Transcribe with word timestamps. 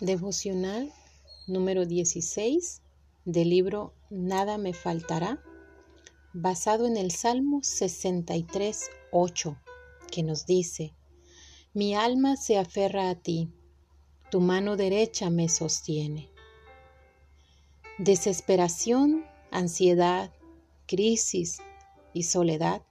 Devocional 0.00 0.92
número 1.46 1.86
16 1.86 2.82
del 3.24 3.50
libro 3.50 3.94
Nada 4.10 4.58
me 4.58 4.72
faltará, 4.72 5.40
basado 6.32 6.86
en 6.86 6.96
el 6.96 7.12
Salmo 7.12 7.60
63, 7.62 8.90
8, 9.12 9.56
que 10.10 10.24
nos 10.24 10.46
dice, 10.46 10.94
Mi 11.74 11.94
alma 11.94 12.36
se 12.36 12.58
aferra 12.58 13.08
a 13.08 13.14
ti, 13.14 13.48
tu 14.32 14.40
mano 14.40 14.76
derecha 14.76 15.30
me 15.30 15.48
sostiene. 15.48 16.28
Desesperación, 17.98 19.24
ansiedad, 19.52 20.32
crisis 20.88 21.58
y 22.12 22.24
soledad. 22.24 22.82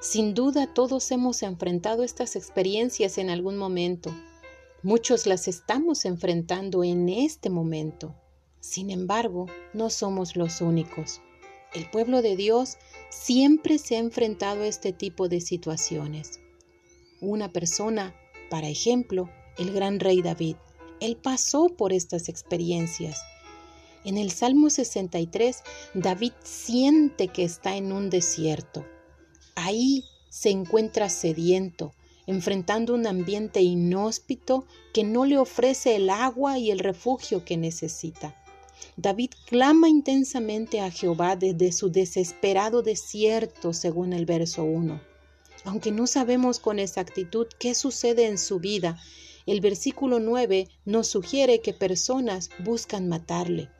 Sin 0.00 0.34
duda 0.34 0.74
todos 0.74 1.08
hemos 1.12 1.44
enfrentado 1.44 2.02
estas 2.02 2.34
experiencias 2.34 3.16
en 3.16 3.30
algún 3.30 3.56
momento 3.56 4.12
Muchos 4.82 5.26
las 5.26 5.46
estamos 5.46 6.06
enfrentando 6.06 6.82
en 6.84 7.10
este 7.10 7.50
momento. 7.50 8.14
Sin 8.60 8.88
embargo, 8.88 9.44
no 9.74 9.90
somos 9.90 10.36
los 10.36 10.62
únicos. 10.62 11.20
El 11.74 11.90
pueblo 11.90 12.22
de 12.22 12.34
Dios 12.34 12.78
siempre 13.10 13.76
se 13.76 13.96
ha 13.96 13.98
enfrentado 13.98 14.62
a 14.62 14.66
este 14.66 14.94
tipo 14.94 15.28
de 15.28 15.42
situaciones. 15.42 16.40
Una 17.20 17.52
persona, 17.52 18.14
para 18.48 18.70
ejemplo, 18.70 19.28
el 19.58 19.70
gran 19.70 20.00
rey 20.00 20.22
David, 20.22 20.56
él 21.00 21.18
pasó 21.18 21.68
por 21.68 21.92
estas 21.92 22.30
experiencias. 22.30 23.20
En 24.06 24.16
el 24.16 24.30
Salmo 24.30 24.70
63, 24.70 25.62
David 25.92 26.32
siente 26.42 27.28
que 27.28 27.44
está 27.44 27.76
en 27.76 27.92
un 27.92 28.08
desierto. 28.08 28.86
Ahí 29.56 30.04
se 30.30 30.48
encuentra 30.48 31.10
sediento, 31.10 31.92
enfrentando 32.30 32.94
un 32.94 33.08
ambiente 33.08 33.60
inhóspito 33.60 34.64
que 34.94 35.02
no 35.02 35.24
le 35.24 35.36
ofrece 35.36 35.96
el 35.96 36.08
agua 36.10 36.58
y 36.58 36.70
el 36.70 36.78
refugio 36.78 37.44
que 37.44 37.56
necesita. 37.56 38.36
David 38.96 39.30
clama 39.46 39.88
intensamente 39.88 40.80
a 40.80 40.90
Jehová 40.90 41.34
desde 41.34 41.72
su 41.72 41.90
desesperado 41.90 42.82
desierto, 42.82 43.72
según 43.72 44.12
el 44.12 44.26
verso 44.26 44.62
1. 44.62 45.00
Aunque 45.64 45.90
no 45.90 46.06
sabemos 46.06 46.60
con 46.60 46.78
exactitud 46.78 47.48
qué 47.58 47.74
sucede 47.74 48.26
en 48.26 48.38
su 48.38 48.60
vida, 48.60 48.96
el 49.46 49.60
versículo 49.60 50.20
9 50.20 50.68
nos 50.84 51.08
sugiere 51.08 51.60
que 51.60 51.74
personas 51.74 52.50
buscan 52.64 53.08
matarle. 53.08 53.70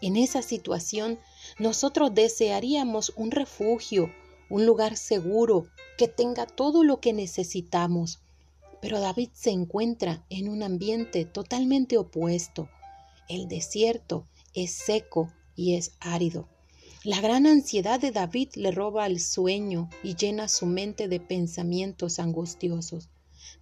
En 0.00 0.16
esa 0.16 0.42
situación, 0.42 1.20
nosotros 1.60 2.12
desearíamos 2.12 3.12
un 3.14 3.30
refugio, 3.30 4.12
un 4.52 4.66
lugar 4.66 4.98
seguro, 4.98 5.66
que 5.96 6.08
tenga 6.08 6.44
todo 6.44 6.84
lo 6.84 7.00
que 7.00 7.14
necesitamos. 7.14 8.20
Pero 8.82 9.00
David 9.00 9.30
se 9.32 9.48
encuentra 9.48 10.26
en 10.28 10.50
un 10.50 10.62
ambiente 10.62 11.24
totalmente 11.24 11.96
opuesto. 11.96 12.68
El 13.30 13.48
desierto 13.48 14.26
es 14.52 14.72
seco 14.72 15.32
y 15.56 15.76
es 15.76 15.92
árido. 16.00 16.50
La 17.02 17.22
gran 17.22 17.46
ansiedad 17.46 17.98
de 17.98 18.10
David 18.10 18.50
le 18.56 18.72
roba 18.72 19.06
el 19.06 19.20
sueño 19.20 19.88
y 20.02 20.16
llena 20.16 20.48
su 20.48 20.66
mente 20.66 21.08
de 21.08 21.18
pensamientos 21.18 22.18
angustiosos. 22.18 23.08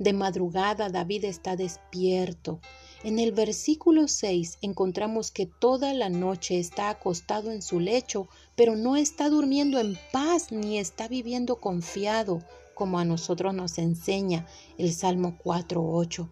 De 0.01 0.13
madrugada 0.13 0.89
David 0.89 1.25
está 1.25 1.55
despierto. 1.55 2.61
En 3.03 3.19
el 3.19 3.33
versículo 3.33 4.09
6 4.09 4.59
encontramos 4.61 5.31
que 5.31 5.47
toda 5.47 5.95
la 5.95 6.11
noche 6.11 6.59
está 6.59 6.91
acostado 6.91 7.51
en 7.51 7.63
su 7.63 7.81
lecho 7.81 8.29
pero 8.57 8.77
no 8.77 8.97
está 8.97 9.31
durmiendo 9.31 9.81
en 9.81 9.99
paz 10.13 10.53
ni 10.53 10.79
está 10.79 11.09
viviendo 11.09 11.61
confiado, 11.61 12.45
como 12.75 12.99
a 12.99 13.07
nosotros 13.07 13.55
nos 13.55 13.79
enseña 13.79 14.47
el 14.77 14.93
Salmo 14.93 15.39
4.8. 15.43 16.29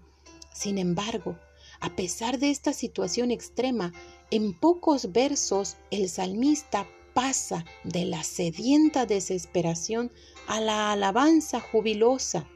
Sin 0.52 0.76
embargo, 0.76 1.38
a 1.80 1.96
pesar 1.96 2.38
de 2.38 2.50
esta 2.50 2.74
situación 2.74 3.30
extrema, 3.30 3.94
en 4.30 4.52
pocos 4.52 5.12
versos 5.12 5.76
el 5.90 6.10
salmista 6.10 6.86
pasa 7.14 7.64
de 7.82 8.04
la 8.04 8.22
sedienta 8.24 9.06
desesperación 9.06 10.12
a 10.46 10.60
la 10.60 10.92
alabanza 10.92 11.60
jubilosa. 11.60 12.46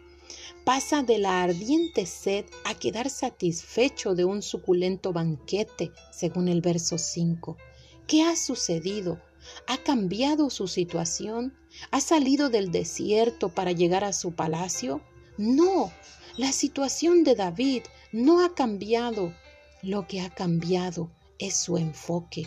Pasa 0.65 1.03
de 1.03 1.19
la 1.19 1.43
ardiente 1.43 2.07
sed 2.07 2.45
a 2.65 2.75
quedar 2.75 3.11
satisfecho 3.11 4.15
de 4.15 4.25
un 4.25 4.43
suculento 4.43 5.13
banquete, 5.13 5.93
según 6.13 6.49
el 6.49 6.61
verso 6.61 6.99
5. 6.99 7.57
¿Qué 8.07 8.23
ha 8.23 8.37
sucedido? 8.37 9.21
¿Ha 9.67 9.79
cambiado 9.79 10.51
su 10.51 10.69
situación? 10.69 11.57
¿Ha 11.91 12.01
salido 12.01 12.49
del 12.49 12.71
desierto 12.71 13.49
para 13.49 13.73
llegar 13.73 14.05
a 14.05 14.13
su 14.13 14.33
palacio? 14.35 15.03
No, 15.37 15.93
la 16.37 16.53
situación 16.53 17.25
de 17.25 17.35
David 17.35 17.83
no 18.13 18.45
ha 18.45 18.55
cambiado. 18.55 19.35
Lo 19.83 20.07
que 20.07 20.21
ha 20.21 20.31
cambiado 20.31 21.11
es 21.39 21.57
su 21.57 21.77
enfoque. 21.77 22.47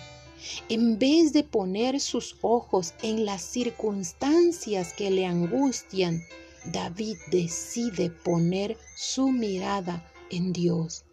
En 0.69 0.99
vez 0.99 1.33
de 1.33 1.43
poner 1.43 1.99
sus 1.99 2.37
ojos 2.41 2.93
en 3.01 3.25
las 3.25 3.41
circunstancias 3.41 4.93
que 4.93 5.09
le 5.11 5.25
angustian, 5.25 6.21
David 6.71 7.17
decide 7.31 8.09
poner 8.09 8.77
su 8.95 9.29
mirada 9.29 10.05
en 10.29 10.53
Dios. 10.53 11.05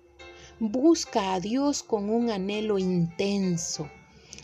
Busca 0.58 1.34
a 1.34 1.40
Dios 1.40 1.82
con 1.82 2.10
un 2.10 2.30
anhelo 2.30 2.78
intenso 2.78 3.88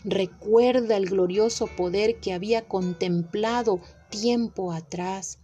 Recuerda 0.05 0.95
el 0.95 1.09
glorioso 1.09 1.67
poder 1.67 2.21
que 2.21 2.31
había 2.31 2.65
contemplado 2.67 3.81
tiempo 4.09 4.71
atrás. 4.71 5.39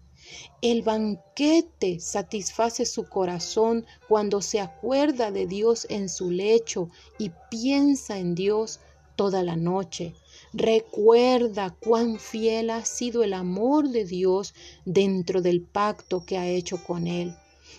El 0.62 0.81
banquete 0.81 2.00
satisface 2.00 2.86
su 2.86 3.09
corazón 3.09 3.86
cuando 4.08 4.42
se 4.42 4.62
acuerda 4.62 5.32
de 5.32 5.46
Dios 5.46 5.86
en 5.90 6.08
su 6.08 6.32
lecho 6.32 6.90
y 7.20 7.32
piensa 7.52 8.18
en 8.18 8.34
Dios 8.34 8.80
toda 9.18 9.44
la 9.44 9.58
noche. 9.58 10.14
Recuerda 10.57 11.75
cuán 11.79 12.17
fiel 12.17 12.69
ha 12.69 12.85
sido 12.85 13.23
el 13.23 13.33
amor 13.33 13.89
de 13.89 14.05
Dios 14.05 14.53
dentro 14.85 15.41
del 15.41 15.61
pacto 15.61 16.25
que 16.25 16.38
ha 16.38 16.47
hecho 16.47 16.81
con 16.83 17.07
él 17.07 17.35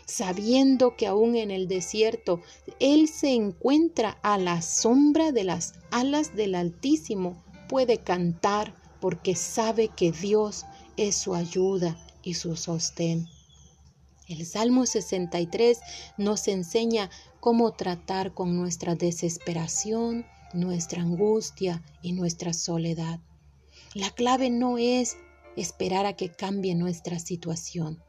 sabiendo 0.07 0.97
que 0.97 1.07
aún 1.07 1.37
en 1.37 1.51
el 1.51 1.69
desierto 1.69 2.41
Él 2.79 3.09
se 3.09 3.31
encuentra 3.31 4.19
a 4.23 4.39
la 4.39 4.63
sombra 4.63 5.33
de 5.33 5.45
las 5.45 5.75
alas 5.91 6.35
del 6.35 6.55
Altísimo, 6.55 7.43
puede 7.69 7.99
cantar 7.99 8.75
porque 9.01 9.35
sabe 9.35 9.89
que 9.89 10.13
Dios 10.13 10.65
es 10.97 11.17
su 11.17 11.35
ayuda 11.35 11.99
y 12.23 12.35
su 12.35 12.57
sostén. 12.57 13.27
El 14.29 14.45
Salmo 14.47 14.87
63 14.87 15.79
nos 16.17 16.49
enseña 16.49 17.11
cómo 17.41 17.73
tratar 17.73 18.33
con 18.33 18.57
nuestra 18.57 18.95
desesperación, 18.95 20.27
nuestra 20.57 21.03
angustia 21.03 21.83
y 22.03 22.13
nuestra 22.13 22.53
soledad. 22.53 23.21
La 23.95 24.11
clave 24.11 24.51
no 24.51 24.79
es 24.79 25.17
esperar 25.57 26.07
a 26.07 26.15
que 26.15 26.31
cambie 26.31 26.75
nuestra 26.75 27.19
situación. 27.19 28.03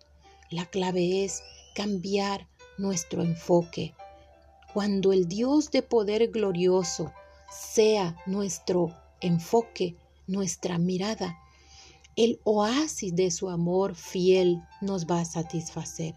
La 0.50 0.66
clave 0.66 1.24
es 1.24 1.44
cambiar 1.76 2.48
nuestro 2.78 3.22
enfoque. 3.22 3.94
Cuando 4.74 5.14
el 5.14 5.28
Dios 5.28 5.72
de 5.72 5.82
poder 5.82 6.30
glorioso 6.30 7.12
sea 7.50 8.16
nuestro 8.26 8.96
enfoque, 9.22 9.96
nuestra 10.28 10.78
mirada, 10.78 11.38
el 12.16 12.40
oasis 12.44 13.16
de 13.16 13.32
su 13.32 13.50
amor 13.50 13.96
fiel 13.96 14.62
nos 14.82 15.06
va 15.06 15.22
a 15.22 15.26
satisfacer. 15.26 16.16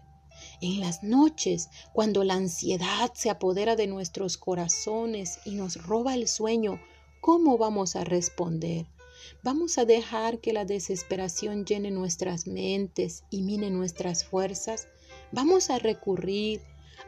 En 0.61 0.79
las 0.79 1.01
noches, 1.01 1.71
cuando 1.91 2.23
la 2.23 2.35
ansiedad 2.35 3.11
se 3.15 3.31
apodera 3.31 3.75
de 3.75 3.87
nuestros 3.87 4.37
corazones 4.37 5.39
y 5.43 5.55
nos 5.55 5.83
roba 5.87 6.13
el 6.13 6.27
sueño, 6.27 6.79
¿cómo 7.19 7.57
vamos 7.57 7.95
a 7.95 8.03
responder? 8.03 8.85
¿Vamos 9.41 9.79
a 9.79 9.85
dejar 9.85 10.39
que 10.39 10.53
la 10.53 10.63
desesperación 10.63 11.65
llene 11.65 11.89
nuestras 11.89 12.45
mentes 12.45 13.23
y 13.31 13.41
mine 13.41 13.71
nuestras 13.71 14.23
fuerzas? 14.23 14.87
Vamos 15.31 15.71
a 15.71 15.79
recurrir 15.79 16.61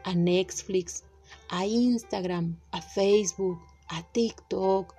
a 0.04 0.16
Netflix, 0.16 1.04
a 1.50 1.68
Instagram, 1.68 2.60
a 2.72 2.82
Facebook, 2.82 3.60
a 3.88 4.02
TikTok, 4.02 4.96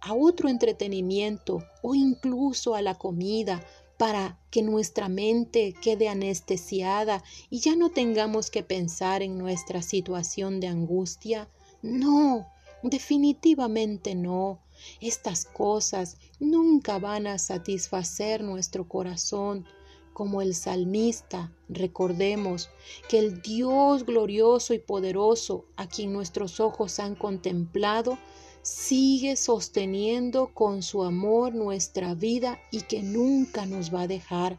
a 0.00 0.14
otro 0.14 0.48
entretenimiento 0.48 1.62
o 1.80 1.94
incluso 1.94 2.74
a 2.74 2.82
la 2.82 2.96
comida 2.96 3.64
para 3.96 4.38
que 4.50 4.62
nuestra 4.62 5.08
mente 5.08 5.74
quede 5.80 6.08
anestesiada 6.08 7.22
y 7.50 7.60
ya 7.60 7.76
no 7.76 7.90
tengamos 7.90 8.50
que 8.50 8.62
pensar 8.62 9.22
en 9.22 9.38
nuestra 9.38 9.82
situación 9.82 10.60
de 10.60 10.68
angustia. 10.68 11.48
No, 11.82 12.46
definitivamente 12.82 14.14
no. 14.14 14.60
Estas 15.00 15.44
cosas 15.44 16.16
nunca 16.40 16.98
van 16.98 17.26
a 17.26 17.38
satisfacer 17.38 18.42
nuestro 18.42 18.88
corazón 18.88 19.66
como 20.14 20.40
el 20.40 20.54
salmista, 20.54 21.52
recordemos 21.68 22.70
que 23.08 23.18
el 23.18 23.42
Dios 23.42 24.06
glorioso 24.06 24.72
y 24.72 24.78
poderoso 24.78 25.66
a 25.76 25.88
quien 25.88 26.12
nuestros 26.12 26.60
ojos 26.60 27.00
han 27.00 27.16
contemplado, 27.16 28.16
sigue 28.64 29.36
sosteniendo 29.36 30.54
con 30.54 30.82
su 30.82 31.04
amor 31.04 31.54
nuestra 31.54 32.14
vida 32.14 32.58
y 32.70 32.80
que 32.80 33.02
nunca 33.02 33.66
nos 33.66 33.94
va 33.94 34.02
a 34.02 34.08
dejar. 34.08 34.58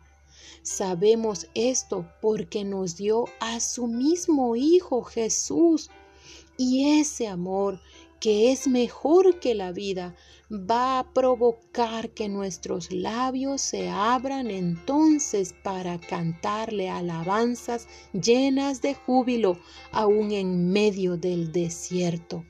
Sabemos 0.61 1.47
esto 1.55 2.07
porque 2.21 2.63
nos 2.63 2.95
dio 2.95 3.25
a 3.39 3.59
su 3.59 3.87
mismo 3.87 4.55
Hijo 4.55 5.03
Jesús 5.03 5.89
Y 6.57 6.99
ese 6.99 7.27
amor 7.27 7.81
que 8.19 8.51
es 8.51 8.67
mejor 8.67 9.39
que 9.39 9.53
la 9.55 9.71
vida, 9.71 10.15
va 10.51 10.99
a 10.99 11.13
provocar 11.13 12.11
que 12.11 12.29
nuestros 12.29 12.91
labios 12.91 13.61
se 13.61 13.89
abran 13.89 14.49
entonces 14.49 15.53
para 15.63 15.99
cantarle 15.99 16.89
alabanzas 16.89 17.87
llenas 18.13 18.81
de 18.81 18.93
júbilo 18.93 19.59
aún 19.91 20.31
en 20.31 20.71
medio 20.71 21.17
del 21.17 21.51
desierto. 21.51 22.43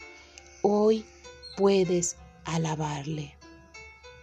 Hoy 0.62 1.06
puedes 1.56 2.18
alabarle. 2.46 3.35